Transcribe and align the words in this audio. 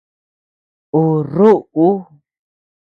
Ú 1.01 1.03
rúʼu. 1.33 1.87